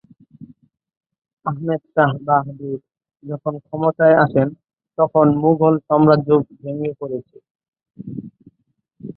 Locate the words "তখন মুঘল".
4.97-5.75